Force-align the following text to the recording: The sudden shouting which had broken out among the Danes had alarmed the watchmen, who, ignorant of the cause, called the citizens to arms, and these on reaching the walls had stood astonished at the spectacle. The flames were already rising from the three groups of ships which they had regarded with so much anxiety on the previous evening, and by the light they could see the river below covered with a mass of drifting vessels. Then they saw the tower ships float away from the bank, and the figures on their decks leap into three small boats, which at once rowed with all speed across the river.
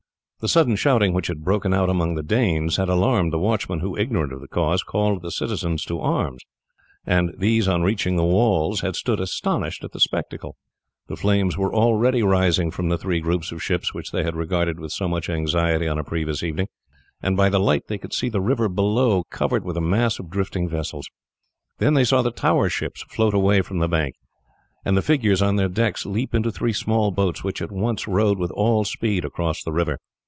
The 0.43 0.47
sudden 0.47 0.75
shouting 0.75 1.13
which 1.13 1.27
had 1.27 1.43
broken 1.43 1.71
out 1.71 1.87
among 1.87 2.15
the 2.15 2.23
Danes 2.23 2.77
had 2.77 2.89
alarmed 2.89 3.31
the 3.31 3.37
watchmen, 3.37 3.79
who, 3.81 3.95
ignorant 3.95 4.33
of 4.33 4.41
the 4.41 4.47
cause, 4.47 4.81
called 4.81 5.21
the 5.21 5.29
citizens 5.29 5.85
to 5.85 5.99
arms, 5.99 6.41
and 7.05 7.35
these 7.37 7.67
on 7.67 7.83
reaching 7.83 8.15
the 8.15 8.23
walls 8.25 8.81
had 8.81 8.95
stood 8.95 9.19
astonished 9.19 9.83
at 9.83 9.91
the 9.91 9.99
spectacle. 9.99 10.55
The 11.07 11.15
flames 11.15 11.59
were 11.59 11.75
already 11.75 12.23
rising 12.23 12.71
from 12.71 12.89
the 12.89 12.97
three 12.97 13.19
groups 13.19 13.51
of 13.51 13.61
ships 13.61 13.93
which 13.93 14.09
they 14.09 14.23
had 14.23 14.35
regarded 14.35 14.79
with 14.79 14.91
so 14.91 15.07
much 15.07 15.29
anxiety 15.29 15.87
on 15.87 15.97
the 15.97 16.03
previous 16.03 16.41
evening, 16.41 16.69
and 17.21 17.37
by 17.37 17.49
the 17.49 17.59
light 17.59 17.83
they 17.87 17.99
could 17.99 18.11
see 18.11 18.29
the 18.29 18.41
river 18.41 18.67
below 18.67 19.25
covered 19.25 19.63
with 19.63 19.77
a 19.77 19.79
mass 19.79 20.17
of 20.17 20.31
drifting 20.31 20.67
vessels. 20.67 21.07
Then 21.77 21.93
they 21.93 22.03
saw 22.03 22.23
the 22.23 22.31
tower 22.31 22.67
ships 22.67 23.03
float 23.09 23.35
away 23.35 23.61
from 23.61 23.77
the 23.77 23.87
bank, 23.87 24.15
and 24.83 24.97
the 24.97 25.03
figures 25.03 25.43
on 25.43 25.57
their 25.57 25.69
decks 25.69 26.03
leap 26.03 26.33
into 26.33 26.51
three 26.51 26.73
small 26.73 27.11
boats, 27.11 27.43
which 27.43 27.61
at 27.61 27.71
once 27.71 28.07
rowed 28.07 28.39
with 28.39 28.49
all 28.53 28.83
speed 28.83 29.23
across 29.23 29.61
the 29.61 29.71
river. 29.71 29.99